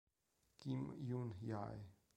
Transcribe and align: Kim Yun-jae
Kim 0.59 0.89
Yun-jae 0.97 1.79